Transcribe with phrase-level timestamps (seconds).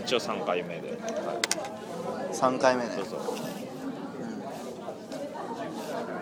[0.00, 2.90] 一応3回目で、はい、3回目ね。
[2.94, 3.20] そうそう。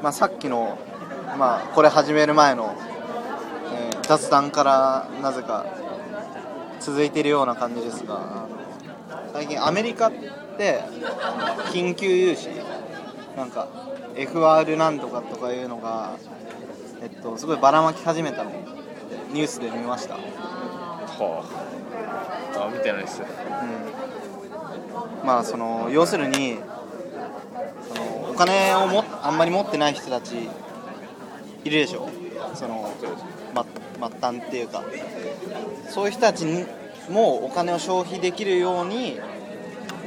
[0.02, 0.78] まあ、さっきの、
[1.38, 2.74] まあ、これ始める前の、
[3.74, 5.66] えー雑談からなぜか
[6.78, 8.46] 続いているような感じですが
[9.32, 10.12] 最近アメリカっ
[10.56, 10.84] て
[11.72, 12.50] 緊急融資
[13.36, 13.66] なんか
[14.14, 16.16] FR なんとかとかいうのが、
[17.02, 18.52] えっと、すごいばらまき始めたの。
[19.32, 20.16] ニュースで見ました、
[21.18, 21.42] は
[22.54, 22.66] あ。
[22.66, 23.22] あ見てないです。
[23.22, 23.24] う
[25.24, 26.58] ん、まあその要するに
[27.88, 30.48] そのお金をもあんまり持ってない人たち
[31.64, 32.08] いるでしょ？
[32.54, 32.92] その
[33.54, 33.64] ま
[34.10, 34.84] 末端っていうか。
[35.90, 36.66] そういう人たちに
[37.10, 39.18] もお金を消費できるように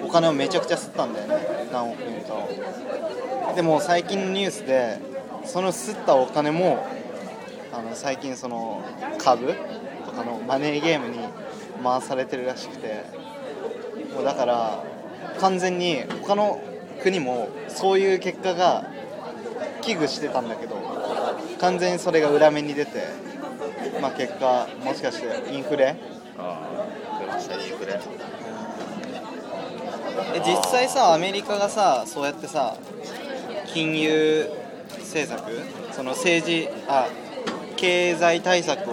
[0.03, 1.36] お金をめちゃくちゃ吸ったんだよね。
[1.72, 5.00] 何億円かをでも最近のニュースで
[5.45, 6.86] その吸ったお金も
[7.73, 8.84] あの最近その
[9.17, 9.55] 株
[10.20, 11.20] とかのマネーゲームに
[11.84, 13.30] 回されてるらしくて。
[14.14, 14.84] もうだから
[15.39, 16.59] 完全に他の
[17.03, 18.90] 国もそういう結果が
[19.81, 20.75] 危惧してたんだけど
[21.59, 23.03] 完全にそれが裏目に出て
[24.02, 25.95] まあ結果もしかしてインフレ？
[26.40, 26.59] あ
[27.17, 28.00] あ出ましたインフレ。
[30.34, 32.75] え実際さアメリカがさそうやってさ
[33.67, 34.50] 金融
[35.02, 35.52] 政策
[35.92, 37.08] その政治あ
[37.78, 38.90] 経済対策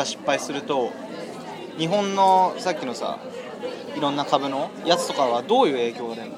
[0.00, 0.90] が失敗すると
[1.76, 3.18] 日本のさっきのさ
[3.94, 6.36] いろんな株のやつとかはどういう影響が出るの？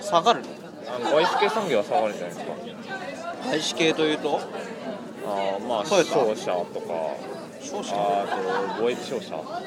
[0.00, 0.46] 下がるの？
[0.88, 2.52] あの外資系産業は下がるんじゃないですか？
[3.50, 4.40] 外資系というと？
[5.26, 6.86] あーまあ商社とか
[7.60, 7.96] 商社？
[7.96, 8.26] あ
[8.76, 9.66] と貿易商社とかあ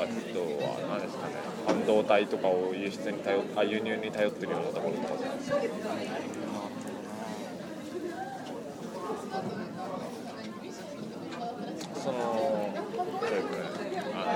[0.00, 0.08] は
[0.88, 1.34] 何ですかね
[1.66, 5.56] 半導体とかを輸出に頼あ輸入に頼ってるようなところとかじゃないですか
[12.06, 12.72] その
[13.20, 13.40] そうで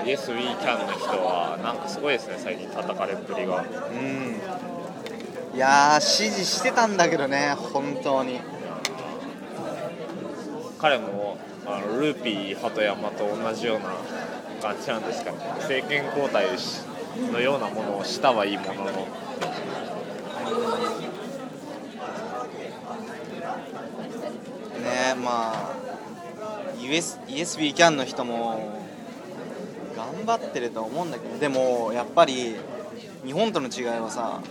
[0.11, 3.63] ねあの Yes We Can の人はなんかすごいですね最近叩かれっぷりが。
[3.63, 4.41] うん。
[5.55, 8.39] いやー支持してたんだけどね本当に。
[10.79, 13.93] 彼もあのルーピー鳩山と同じような
[14.61, 15.37] 感じなんですかね。
[15.59, 16.81] 政権交代し
[17.31, 18.91] のようなものをしたはいいものの。
[24.81, 25.71] ねまあ
[26.79, 28.80] US ESB キャンの人も
[30.11, 32.55] 頑張ってるとは思うんだけどでもやっぱり
[33.25, 34.41] 日本との違いはさ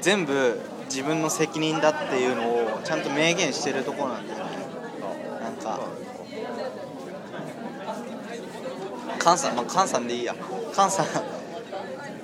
[0.00, 4.52] 全部自分の責任だっていうのをちゃんと明言してるところなんだよね。
[5.40, 5.80] なんか
[9.18, 10.34] 菅さんまあ菅さんでいいや。
[10.72, 11.06] 菅さん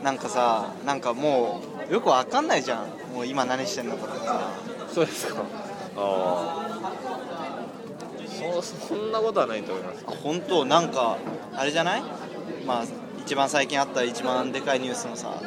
[0.04, 2.86] なんかさなんかもうよくわかんないじゃん。
[3.14, 4.50] もう今何してんのかとかさ。
[4.92, 5.42] そうですか。
[5.96, 7.07] ああ
[8.62, 10.04] そそんなことはないと思います。
[10.06, 11.18] あ本当なんか
[11.54, 12.02] あれじゃない？
[12.66, 12.84] まあ
[13.20, 15.40] 一番最近あった一番でかいニュースのさ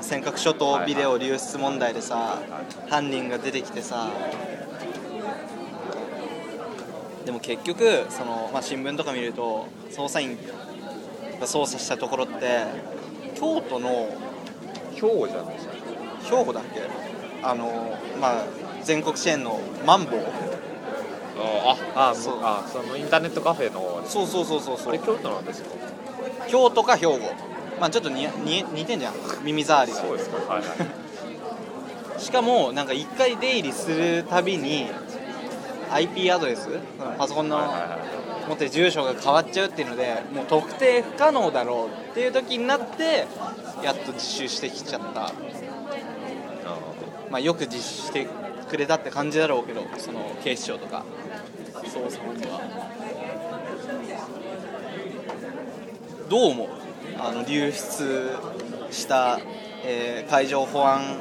[0.00, 2.38] 尖閣諸島ビデオ流出問題でさ
[2.88, 4.08] 犯人が出てきてさ。
[7.24, 10.36] でも結局その、まあ、新聞とか見ると捜査員
[11.40, 12.64] が捜査したところって
[13.34, 14.14] 京都の
[14.94, 15.74] 兵庫じゃないですか。
[16.36, 16.82] 兵庫だっけ？
[17.42, 18.44] あのまあ
[18.82, 20.20] 全国チェーンのマンボウ
[21.36, 22.38] あああそう。
[22.42, 24.88] あそのインターネットカフェの方ですそうそうそうそうそう。
[24.90, 25.68] あれ京都なんですか
[26.48, 27.18] 京都か兵庫。
[27.80, 29.14] まあちょっと似似似てんじゃん。
[29.42, 30.04] 耳障りが。
[30.04, 30.36] そうですか。
[30.54, 30.74] はいは
[32.18, 32.20] い。
[32.20, 34.86] しかもなんか一回出入りするたびに
[35.90, 36.68] IP アドレス
[37.18, 38.48] パソコンのはいはいはい。
[38.48, 43.26] 持ってる住所が変わっちゃうっていうのでもう特定不可能だろうっていう時になって
[43.82, 45.26] やっと実習してきちゃった。
[45.26, 45.32] あ
[47.30, 48.28] まあよく実施して
[48.74, 51.04] くれたって感じだろうけどその警視庁とか。
[51.84, 52.60] 捜査本部は。
[56.28, 56.68] どう思う？
[57.18, 58.30] あの流出
[58.90, 59.38] した、
[59.84, 61.20] えー海上保安。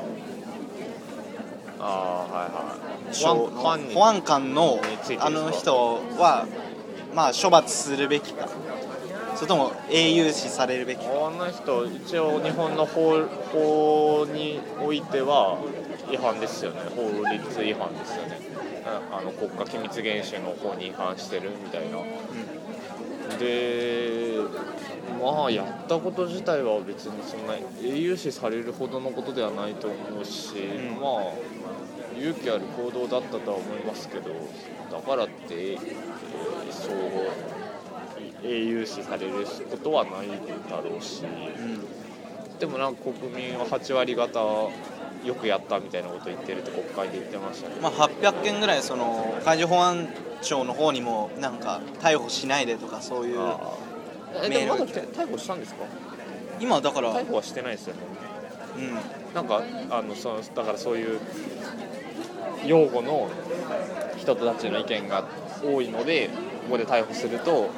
[1.80, 2.78] ああはいは
[3.12, 3.53] い。
[3.59, 5.25] 保安保安官のについてですか？
[5.28, 5.75] あの人
[6.18, 6.47] は
[7.13, 8.48] まあ処罰するべきか。
[8.48, 8.56] そ
[9.44, 15.60] れとも英雄視されるべきかあの人一応日本の法法においては
[16.12, 16.81] 違反ですよね。
[16.95, 18.40] 法律違反ですよね。
[18.86, 22.00] ああの国家機密厳守の法に違反してるみたいな。
[23.38, 24.40] で
[25.22, 31.00] まあやったこと自体は別にそんな英雄視されるほどのことではないと思うし、ん。
[31.00, 34.30] まあ勇気ある行動だったとは思いますけど
[34.92, 35.80] だからって、えー
[36.72, 37.62] そう
[38.44, 39.34] 英雄視される
[39.69, 40.28] ことはない
[40.69, 41.24] だろうし。
[41.24, 41.28] う
[41.62, 42.60] ん。
[42.60, 44.40] でもなんか国民は8割方
[45.25, 50.07] よくやったみたいなこと言ってるって国会で言ってましたね、まあ、800件ぐらいその海上保安
[50.42, 54.50] 庁の方にもなんか逮捕しないでとかそういうメール。
[54.50, 55.86] でもまだ逮捕したんですか？
[56.60, 57.13] 今だから。
[57.13, 58.01] 逮捕はしてないですよね。
[58.78, 59.34] うん。
[59.34, 61.19] なんかあのそのだからそういう
[62.66, 63.30] 擁護の
[64.18, 65.25] 人たちの意見が
[65.63, 66.30] 多いので
[66.68, 67.69] ここで逮捕すると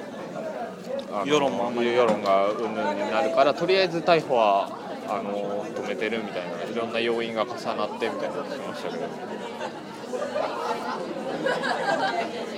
[1.25, 4.67] 世論もあんまり世論がうんぬんになるからとりあえず逮捕は
[5.07, 9.05] あの止めてるみたいないろんな要因が重なってみたいな話してましたけど。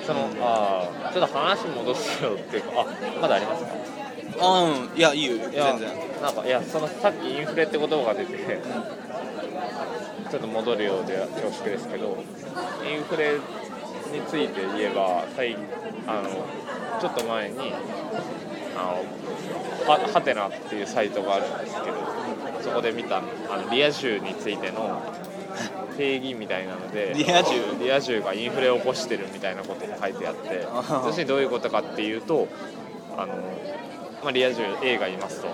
[0.07, 2.85] そのあーちょっと話戻すよっていうかあ
[3.21, 3.65] まだあります？
[3.65, 3.71] か
[4.39, 5.89] あうんいやいいよいや全然。
[6.21, 8.61] なんかいやそのさっきインフレって言葉が出て、
[10.31, 12.23] ちょっと戻るようで恐縮ですけど
[12.89, 13.41] インフレに
[14.29, 15.57] ついて言えば最
[16.07, 16.29] あの
[17.01, 17.57] ちょっと前に
[18.77, 19.01] あ
[19.85, 21.97] のははてなっていうサイトがあるんですけど
[22.61, 25.01] そこで見たあのリア充についての
[25.95, 27.77] 定義みたいなのでリア充？
[27.79, 32.47] リア充がインフレを起こしてるみたいなことが書いてあってあはは要するにどういうことかっていうと
[33.17, 33.33] あの、
[34.21, 35.47] まあ、リア充 A がいますと。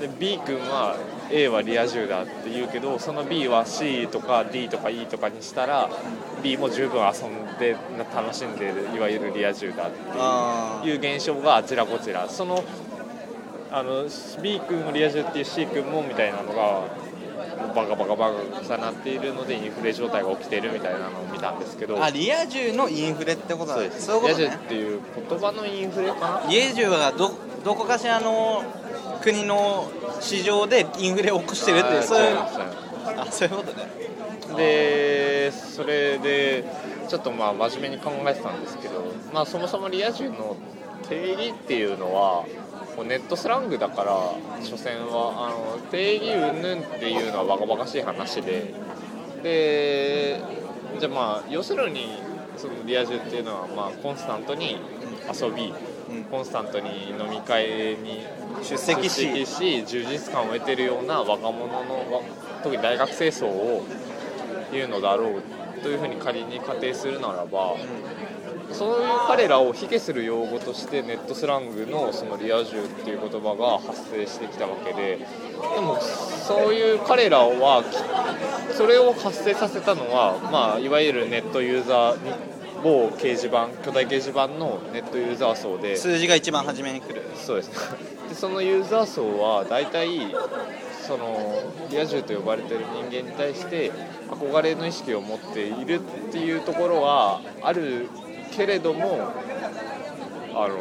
[0.00, 0.96] で B 君は
[1.30, 5.88] A はリア充だって言うけどその B は C とか D とか E とかにしたら
[6.42, 7.76] B も十分遊んで
[8.14, 12.28] 楽しんでるいわゆるリア充だってあいう現象があちらこちら。
[12.28, 12.62] その
[13.70, 14.04] あの
[14.42, 16.84] B 君もリア充っていう C 君もみたいなのが
[17.74, 22.02] バカバカバカ重なっているのでインフレ状態が起きているみたいなのを見たんですけど。
[22.02, 24.06] あリア充のインフレってことだそうです。
[24.06, 24.44] そういうことね。
[24.44, 26.50] リア充っていう言葉のインフレかな。
[26.50, 27.32] リア充がど
[27.64, 28.62] どこかしらの
[29.26, 29.90] 国の
[30.20, 33.88] 市場でインフレを起こしてるってそういうあそういうことね。
[34.56, 36.64] でそれで
[37.08, 39.02] ちょっとまあ真面目に考えてたんですけど、
[39.34, 40.56] まあ、そもそもリア充の
[41.08, 42.46] 定義っていうのは
[42.96, 44.12] もうネットスラングだから
[44.62, 48.74] 所詮はあの定義云々っていうのはバカバカしい話で
[49.42, 50.40] で
[51.00, 52.22] じゃあまあ要するに
[52.56, 54.78] そのリア充っていうのはまあコンスタントに
[55.28, 55.74] 遊び
[56.08, 56.24] うん。
[56.24, 58.24] コンスタントに飲み会に
[58.62, 62.22] 出席し充実感を得てるような若者のわ
[62.62, 63.86] 特に大学生層を
[64.72, 65.42] 言うのだろう
[65.82, 67.76] というふうに仮に仮定するならば
[68.72, 87.22] そういう彼らを卑下する用語としてネットスラングのそのリア充っていう言葉が発生してきたわけででもそういう彼らはきそれを発生させたのは、まあ、いわゆるネットユーザーに某掲示板巨大掲示板のネットユーザー層で数字が一番初めに来る。
[87.34, 87.70] そうです。
[87.70, 90.08] でそのユーザー層は大体
[91.06, 91.54] その
[91.90, 93.90] リア充と呼ばれてる人間に対して
[94.28, 98.08] 憧れの意識を持っているっていうところはある
[98.50, 99.32] けれども
[100.54, 100.76] あの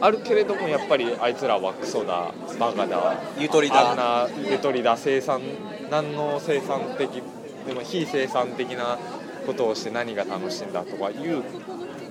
[0.00, 5.40] あるけれどもやっぱりあいつらはクソだバカだゆとりあんだなゆとりだ生産
[5.90, 7.22] 何の生産的
[7.66, 8.98] でも非生産的な
[9.46, 11.44] ことをして何が楽しいんだとか言う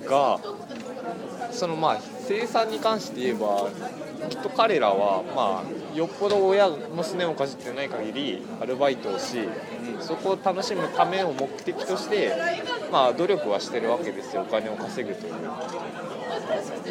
[0.08, 0.38] が
[1.50, 3.68] そのまあ生産に関して言えば
[4.28, 9.38] きっと彼らはまあよっぽど親のすねをかじってない限りアルバイトをし
[10.00, 12.32] そこを楽しむためを目的として
[12.90, 15.34] まあ努力はしてるわけですよお金を稼ぐという。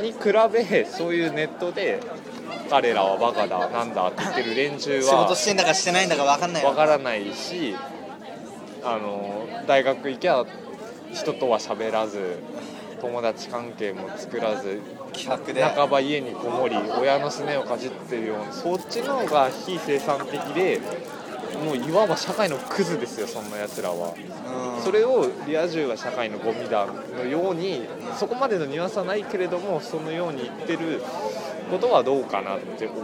[0.01, 0.17] に比
[0.53, 1.99] べそういうネットで
[2.69, 7.75] 彼らはバカだなんだって言ってる連中は仕事してんだかしてないんだか分かんないわからないし
[8.83, 10.45] あの大学行きゃ
[11.13, 12.39] 人とは喋らず
[13.01, 14.79] 友達関係も作らず
[15.13, 20.79] 半ば家にこもり親のすねをかじってるようなそっちの方が非生産的で
[21.65, 24.13] もういわば社会のクズですよそんなやつらは。
[24.75, 27.87] うんそれをリア充は社会のゴミだのように
[28.17, 31.03] そこまでのニュアンスはないけれどもそのように言ってる
[31.71, 33.03] ことはどうかなって思っ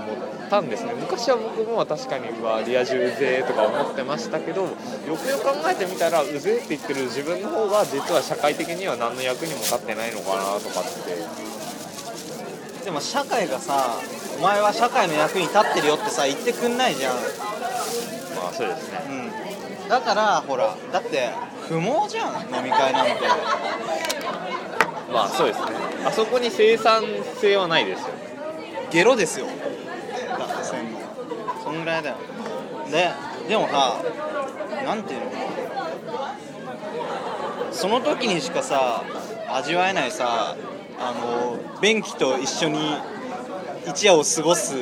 [0.50, 0.93] たんですね。
[1.00, 4.69] 昔は僕も確かにうわリア充うぜえとか思ってましたけどよ
[5.15, 11.57] くよく考えてみたらうぜえって言ってる自分の方が実は社会的には何の役にも立ってないのかなとかって。
[12.83, 13.97] でも社会がさ
[14.38, 19.01] お前は社会の役に立ってるよってさ言ってくんないじゃん、まあそうですね。
[19.83, 21.31] うん、だからほらだって
[21.67, 23.13] 不毛じゃん飲み会なんて。
[25.12, 25.65] まあそうですね。
[26.05, 27.03] あそこに生産
[27.41, 28.07] 性はないですよ
[28.91, 29.48] ゲロですよ。
[30.38, 31.00] だってせんの。
[31.63, 32.17] そんぐらいだよ。
[32.91, 33.12] で
[33.50, 34.01] でもさ
[34.86, 35.32] なんていうの？
[37.72, 39.03] その時にしかさ
[39.50, 40.56] 味わえないさ
[41.00, 42.79] あの便器と一緒に
[43.88, 44.74] 一夜を過ごす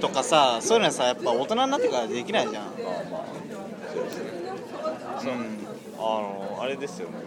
[0.00, 2.66] とかさそういうのはさやっぱ大人になってからできないじゃん。
[2.66, 2.72] うん。
[5.98, 7.18] あのあれですよね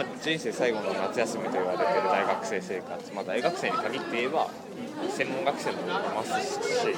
[0.00, 4.48] まあ、人生最後の夏休みと言われてる大学生生活、まあ、大学生に限って言えば
[5.10, 6.96] 専門学生もいますし、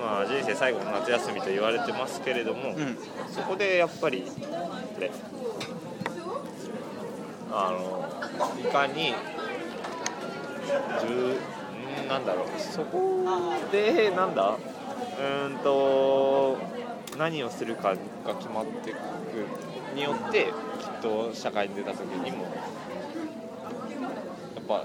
[0.00, 2.96] まあ、人生最後の夏休みと言われてますけれども、うん。
[3.28, 4.30] そこでやっぱりね
[7.52, 8.08] あの
[8.60, 9.12] いかに
[11.00, 11.38] 10
[12.02, 12.46] うんなんだろう。
[12.60, 13.24] そこ
[13.72, 14.50] でなんだ？
[14.50, 16.56] うーんと
[17.18, 18.98] 何をするかが決まっていく
[19.96, 20.52] によって
[21.00, 22.50] と社会に出た時にもや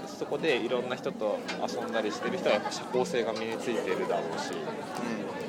[0.02, 4.56] ぱそこでいろんな人と遊んだりしてる人はやっぱ社交性が身についてるだろうしう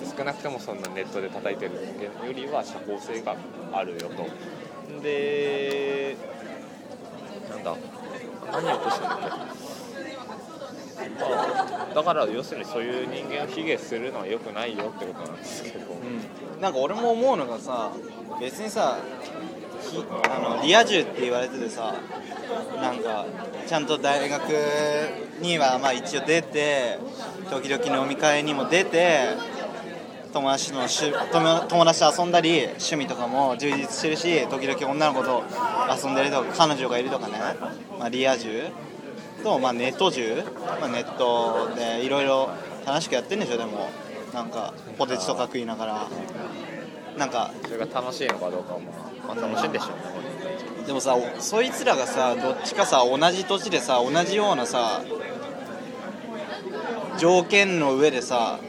[0.06, 3.36] ん少なくともそんなネットで叩いてる人間よりは社交性が
[3.74, 4.26] あるよと。
[5.02, 6.16] で
[7.50, 7.76] なんだ
[8.52, 9.38] 何を落としたんだっけ？
[11.20, 17.92] まあだから要するにそういう人間を卑下するのは良くないよってことなんですけど、うん、なんか俺も思うのがさ
[18.40, 18.98] 別にさ
[20.30, 21.96] あのリア充って言われててさ
[22.82, 23.26] なんか
[23.66, 24.42] ちゃんと大学
[25.42, 27.00] にはまあ一応出て
[27.50, 29.30] 時々飲み会にも出て
[30.34, 35.44] 友達のし友友達と遊んだり趣味とかも充実してるし時々女の子と
[36.04, 37.34] 遊んでるとか彼女がいるとかね、
[37.98, 38.66] まあ、リア充
[39.44, 40.44] と、まあ、ネット充、
[40.82, 42.50] まあ、ネットでいろいろ
[42.86, 43.90] 楽しくやってるんでしょでも
[44.34, 46.08] なんかポテチとか食いながら。
[47.18, 48.94] なんかそれが楽しいのかどうかも、
[49.26, 50.86] まあ、楽しいんでしょうね。
[50.86, 55.02] でもさおそいつらがさどっちかさ同じ土地でさ同じようなさ
[57.18, 58.60] 条件の上でさ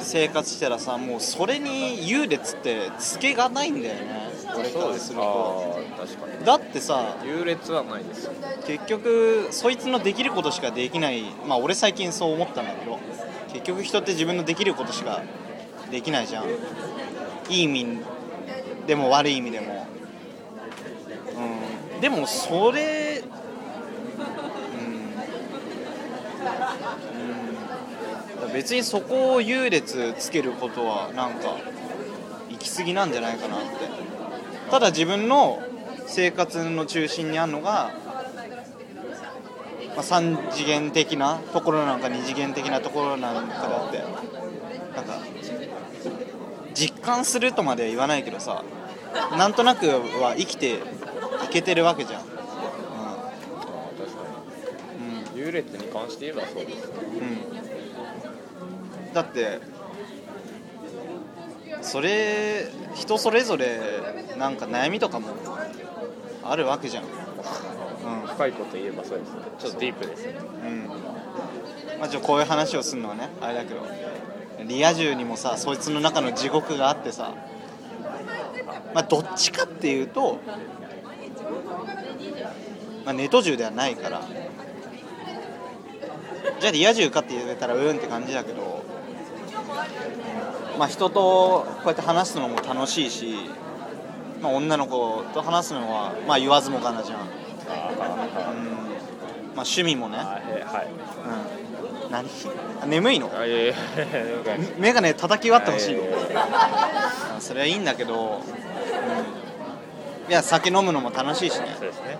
[0.00, 4.26] 生活したらさもうそれに優劣ってつけがないんだよね。
[4.56, 5.78] 俺からすると。
[5.98, 6.44] 確かに。
[6.44, 8.32] だってさ優劣はないですよ。
[8.66, 11.22] 結局そいつのできることしかできない。
[11.46, 12.98] まあ俺最近そう思ったんだけど
[13.52, 15.22] 結局人って自分のできることしか
[15.90, 16.44] できないじゃん。
[17.48, 17.98] いい意味
[18.86, 19.86] でも悪い意味でも。
[21.94, 22.00] うん。
[22.00, 23.22] でもそれ
[28.38, 31.56] うん、うん、別にそこを優劣つけることはなんか
[32.50, 33.66] 行き過ぎなんじゃないかなって。
[34.70, 35.62] ただ自分の
[36.06, 37.92] 生活の中心にあるのが、
[39.96, 44.02] まあ、3次元的なところなのか2次元的なところなのかだって。
[44.96, 45.18] なんか
[46.74, 48.64] 実感するとまでは言わないけどさ。
[49.36, 50.78] なんとなくは生きてい
[51.50, 54.22] けてるわけじゃん、あー確か
[55.34, 59.60] に優劣に関して言えばそうですねうん、うん、だって
[61.82, 63.80] それ人それぞれ
[64.38, 65.28] なんか悩みとかも
[66.42, 68.26] あるわけじゃん、うん。
[68.26, 69.40] 深いこと言えばそうですね。
[69.58, 70.34] ちょっとディープですね。
[70.64, 70.88] うん。
[71.98, 73.80] まあ、ちょこういう話をするのはねあれだけど
[74.64, 77.34] リア充にもさそいつの中の地獄があってさ
[78.96, 80.40] まあどっちかっていうと、
[83.04, 84.22] まあ、ネト銃ではないから。
[86.58, 88.82] じゃあリア充かって言われたらうんって感じだけど、
[90.78, 93.34] まあ、人とこうやって話すのも楽しいし、
[94.40, 97.26] まあ、女の子と話すのは、まあ、言わずもがなじゃん、うん。
[97.26, 97.30] あ
[99.54, 100.16] まあ、趣味もね、
[102.04, 102.26] うん、何？
[102.80, 103.30] あ眠いの
[104.78, 108.65] 眼鏡叩き割ってほしい、いやいやいあそれはいいんだけど、うん、
[110.28, 111.76] いや酒飲むのも楽しいしね。
[111.78, 112.18] そうですね。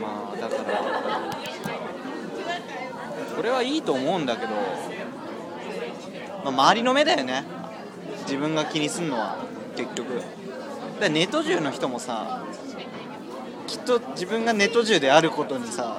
[0.00, 0.62] まあだから
[3.36, 4.52] これはいいと思うんだけど、
[6.44, 7.44] まあ、周りの目だよね。
[8.22, 9.36] 自分が気にすんのは
[9.76, 10.22] 結局。
[11.00, 12.44] でネット銃の人もさ
[13.66, 15.98] きっと自分がネット銃であることにさ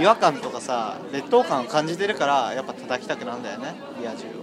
[0.00, 3.74] 違和感とかさ劣等感を感じてるからやっぱ叩きたくなんだよね。
[4.00, 4.41] リア充を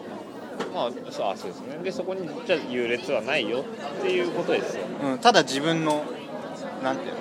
[0.74, 1.78] まあそうあそうですね。
[1.84, 4.96] でそこにじゃあ優劣はないよっていうことですよね。
[5.04, 6.04] うん、ただ自分の
[6.84, 7.20] なんていうの？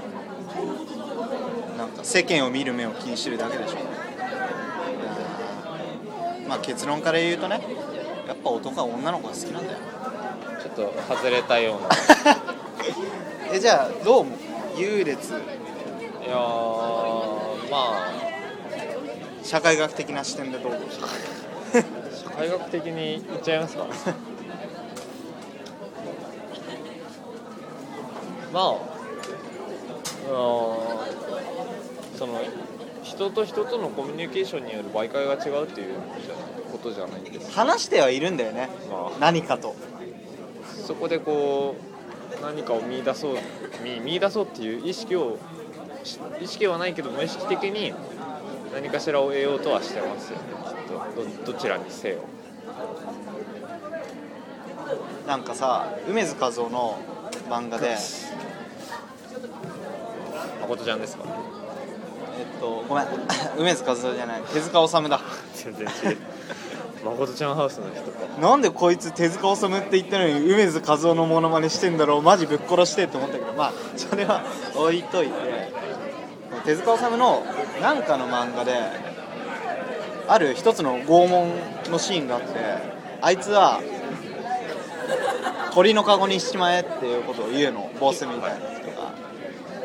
[1.78, 3.76] なんか世間を見る目を気にしてるだけでしょ。
[6.48, 7.60] まあ結論から言うとね
[8.26, 9.78] やっぱ男は女の子が好きなんだよ。
[10.62, 11.88] ちょっと外れたような。
[13.54, 14.34] えじゃあどう思う？
[14.80, 15.32] 優劣。
[15.32, 15.34] い
[16.28, 18.12] やーま
[19.42, 20.88] 社会学的な視点でどう思う？
[22.28, 23.86] あ社会学的に言っちゃいますか？
[28.52, 28.78] まあ
[32.18, 32.40] その
[33.02, 35.94] 人と人とのコミュニケーションによる媒介が違うっていう
[36.72, 37.50] ことじゃないんです。
[37.52, 38.68] 話してはいるんだよね。
[38.90, 39.18] まあ。
[39.20, 39.74] 何かと。
[40.86, 41.76] そこでこ
[42.40, 43.36] う何かを見出そう
[43.82, 45.38] 見見出そうっていう意識を
[46.04, 47.92] し意識はないけど無意識的に
[48.72, 50.44] 何かしらを得ようとはしてますよね
[51.44, 52.18] どどちらにせよ。
[55.26, 56.98] なんかさ梅津和夫の
[57.48, 57.96] 漫画で。
[60.60, 61.24] 誠ちゃんですか？
[62.38, 63.06] えっとごめん。
[63.58, 64.42] 梅津和夫じゃない。
[64.42, 65.20] 手塚治虫だ。
[65.54, 66.18] 全然違う。
[67.04, 68.02] 誠ちゃんハウスの人。
[68.12, 72.22] かなんでこいつ手塚治虫って言ったのに梅津和夫のモノマネしてんだろう。
[72.22, 73.52] マジぶっ殺してって思ったけど。
[73.54, 74.42] まあそれは
[74.76, 75.32] 置いといて。
[76.64, 77.42] 手塚治虫の
[77.80, 78.74] なんかの漫画で
[80.28, 81.52] ある一つの拷問
[81.90, 82.48] のシーンがあって
[83.20, 83.80] あいつは
[85.72, 89.14] 鳥の籠にしまえっていうことを言うのボスみたいな人が。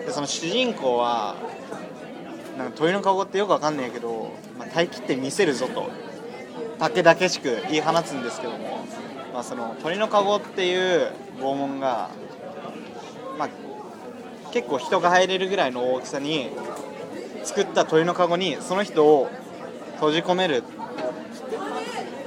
[0.05, 1.35] でその主人公は
[2.57, 5.89] なんか鳥の籠ってよくわかんないけど、まあ、耐え切って見せるぞと。
[6.79, 8.85] 竹々しく言い放つんですけども、
[9.33, 12.09] まあ、その鳥の籠っていう拷問が、
[13.37, 13.49] まあ、
[14.51, 16.49] 結構人が入れるぐらいの大きさに
[17.43, 19.29] 作った鳥の籠にその人を
[20.03, 20.63] 閉じ込める。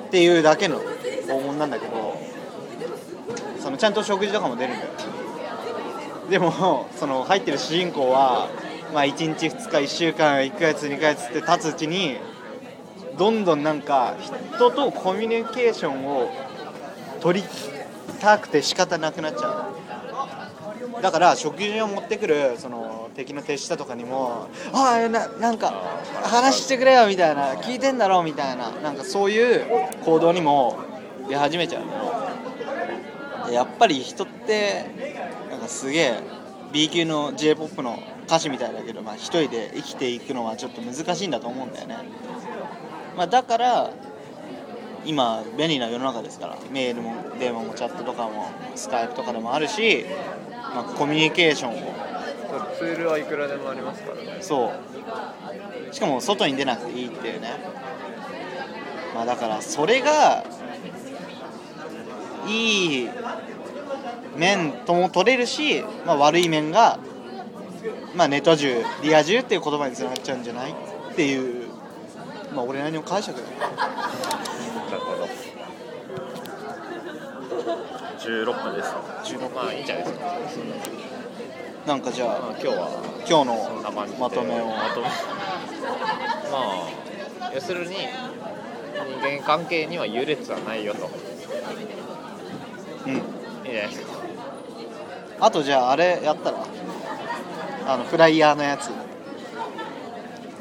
[0.06, 2.16] っていうだけの拷問なんだけど
[3.60, 4.90] そのちゃんと食事とかも出るんだよ。
[6.30, 8.48] でもその入ってる主人公は、
[8.94, 12.16] まあ、1日2日1週間1ヶ月2ヶ月って経つうちに
[13.18, 14.16] どんどんなんか
[14.54, 16.30] 人とコミュニケーションを
[17.20, 17.48] 取り
[18.20, 19.85] たくて仕方なくなっちゃう
[21.02, 25.72] だから食事を持ってくるその敵の手下とかにも「ああななんか
[26.22, 29.64] 話してくれよ」みたいな「聞いてんだろ」みたいななんかそういう
[30.04, 30.78] 行動にも
[31.28, 31.80] 出始めちゃ
[33.48, 34.86] うやっぱり人って
[35.50, 36.14] なんかすげえ
[36.72, 41.96] B 級の j p o p の歌詞みたいだけど、まあ、一人で生きていくのはちょっと難しいんだと思うんだよね、
[43.16, 43.90] まあ、だから
[45.06, 50.04] 今便利な世の中ですからメールも電話もチャットとかもスカイプとかでもあるし、
[50.50, 51.94] まあ、コミュニケーションを
[52.78, 54.38] ツールはいくらでもありますからね。
[54.40, 54.72] そ
[55.90, 55.94] う。
[55.94, 57.50] しかも外に出なくていいっていうね。
[59.14, 60.44] まあだからそれが
[62.46, 63.08] いい
[64.36, 66.98] 面とも取れるし、まあ、悪い面が、
[68.14, 71.65] まあ、ネト銃リア充っていう言葉につながっちゃうんじゃないっていう、
[72.56, 73.66] まあ、俺なりの解釈だよな
[74.96, 75.28] るほど
[78.18, 78.90] 16分です。
[79.36, 80.26] 16まあいいんじゃないですか。
[81.86, 82.88] なんかじゃまああ今日は
[83.28, 83.54] 今日の
[84.18, 84.66] まとめを。
[84.66, 85.06] まとめ。
[85.06, 85.12] ま
[86.52, 91.08] あ要するに人間関係には優劣はないよと。
[93.06, 93.12] うん。
[93.12, 94.08] いいんじゃないですか。
[95.40, 96.66] あとじゃああれやったら。
[97.88, 98.90] あのフライヤーのやつ。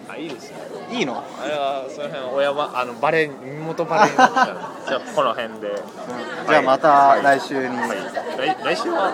[0.07, 5.75] あいいですねいいの、あれはその辺親はあのバレ身元バレ じゃあこの辺で。
[6.47, 7.97] じゃあまた来週に、はい。
[8.37, 9.13] 来来週は、はい